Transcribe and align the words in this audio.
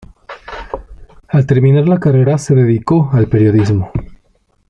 Al 1.27 1.45
terminar 1.45 1.87
la 1.87 1.99
carrera 1.99 2.39
se 2.39 2.55
dedica 2.55 2.95
al 3.11 3.27
periodismo. 3.27 3.91